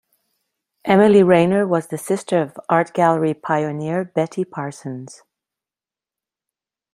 [0.83, 5.21] Emily Rayner was the sister of art gallery pioneer Betty Parsons.